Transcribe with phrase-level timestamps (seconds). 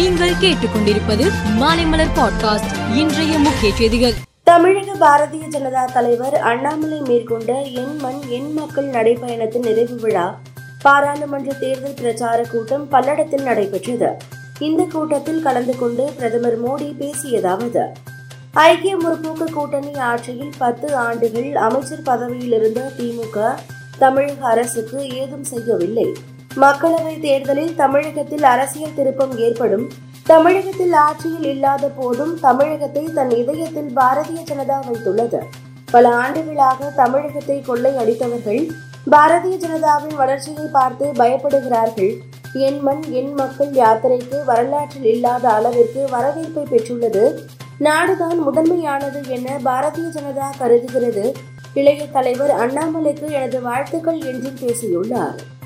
[0.00, 1.24] நீங்கள் கேட்டுக்கொண்டிருப்பது
[1.60, 2.94] மாலைமலர் பாட்காஸ்ட்.
[2.94, 4.12] இன்றைய முக்கிய செய்திகள்.
[4.42, 10.40] தமிழக பாரதிய ஜனதா தலைவர் அண்ணாமலை மேற்கொண்ட என் மண் என் மக்கள் நடைபயணத்தின் நிறைவு விழா
[10.82, 14.16] பாராளுமன்ற தேர்தல் பிரச்சார கூட்டம் பல்லடத்தில் நடைபெற்றது.
[14.58, 17.84] இந்த கூட்டத்தில் கலந்து கொண்டு பிரதமர் மோடி பேசியதாவது
[18.52, 23.54] ஐக்கிய முற்போக்கு கூட்டணி ஆட்சியில் பத்து ஆண்டுகள் அமைச்சர் பதவியில் இருந்த திமுக
[23.98, 26.38] தமிழக அரசுக்கு ஏதும் செய்யவில்லை.
[26.56, 29.88] மக்களவை தேர்தலில் தமிழகத்தில் அரசியல் திருப்பம் ஏற்படும்.
[30.24, 35.38] தமிழகத்தில் ஆட்சியில் இல்லாத போதும் தமிழகத்தை தன் இதயத்தில் பாரதிய ஜனதா வைத்துள்ளது.
[35.90, 38.70] பல ஆண்டுகளாக தமிழகத்தை கொள்ளை அடித்தவர்கள்
[39.10, 42.12] பாரதிய ஜனதாவின் வளர்ச்சியை பார்த்து பயப்படுகிறார்கள்.
[42.52, 47.38] என் மண் என் மக்கள் யாத்திரைக்கு வரலாற்றில் இல்லாத அளவிற்கு வரவேற்பை பெற்றுள்ளது.
[47.78, 51.32] நாடுதான் முதன்மையானது என பாரதிய ஜனதா கருதுகிறது.
[51.74, 55.58] இளைய தலைவர் அண்ணாமலைக்கு எனது வாழ்த்துக்கள் என்றும் பேசியுள்ளார்.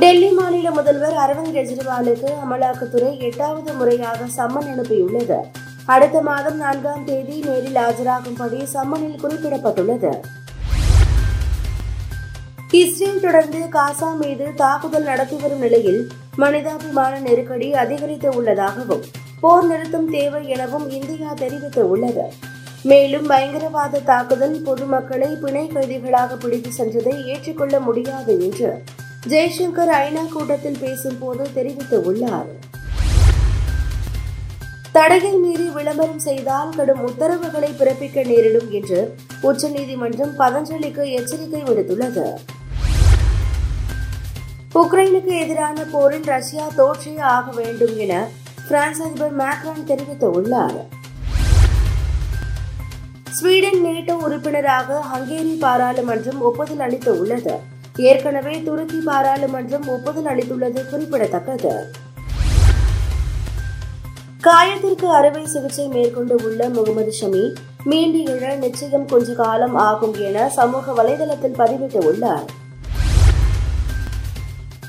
[0.00, 5.38] டெல்லி மாநில முதல்வர் அரவிந்த் கெஜ்ரிவாலுக்கு அமலாக்கத்துறை எட்டாவது முறையாக சம்மன் அனுப்பியுள்ளது.
[5.84, 10.10] அடுத்த மாதம் நான்காம் தேதி நேரில் ஆஜராகும்படி சம்மனில் குறிப்பிடப்பட்டுள்ளது.
[12.80, 16.02] இஸ்ரேல் தொடர்ந்து காசா மீது தாக்குதல் நடத்தி வரும் நிலையில்
[16.36, 19.06] மனிதாபிமான நெருக்கடி அதிகரித்து உள்ளதாகவும்
[19.40, 22.26] போர் நிறுத்தம் தேவை எனவும் இந்தியா தெரிவித்துள்ளது.
[22.82, 28.70] மேலும் பயங்கரவாத தாக்குதல் பொதுமக்களை பிணை கைதிகளாக பிடித்து சென்றதை ஏற்றுக்கொள்ள முடியாது என்று
[29.28, 32.50] ஜெய்சங்கர் ஐநா கூட்டத்தில் பேசும்போது தெரிவித்துள்ளார்.
[34.92, 42.26] தடையை மீறி விளம்பரம் செய்தால் கடும் உத்தரவுகளை பிறப்பிக்க நேரிடும் என்று உச்சநீதிமன்றம் பதஞ்சலிக்கு எச்சரிக்கை விடுத்துள்ளது.
[44.74, 48.28] உக்ரைனுக்கு எதிரான போரில் ரஷ்யா தோற்றே ஆக வேண்டும் என
[48.68, 50.80] பிரான்ஸ் அதிபர் மேக்ரான் தெரிவித்துள்ளார்.
[53.30, 57.56] ஸ்வீடன் நேட்டோ உறுப்பினராக ஹங்கேரி பாராளுமன்றம் ஒப்புதல் அளித்துள்ளது.
[57.96, 61.92] ஏற்கனவே துருக்கி பாராளுமன்றம் ஒப்புதல் அளித்துள்ளது குறிப்பிடத்தக்கது.
[64.42, 71.02] காயத்திற்கு அறுவை சிகிச்சை மேற்கொண்டு உள்ள முகமது ஷமி மீண்டு எழ நிச்சயம் கொஞ்ச காலம் ஆகும் என சமூக
[71.02, 72.44] வலைதளத்தில் பதிவிட்டுள்ளார்.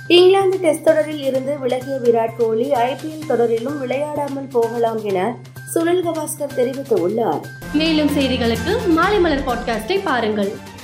[0.08, 5.36] இங்கிலாந்து டெஸ்ட் தொடரில் இருந்து விலகிய விராட் கோலி ஐபிஎல் தொடரிலும் விளையாடாமல் போகலாம் என
[5.74, 7.42] சுனில் கவாஸ்கர் தெரிவித்துள்ளார்.
[7.74, 10.76] மேலும் செய்திகளுக்கு மாலை மலர் பாட்காஸ்டை பாருங்கள்.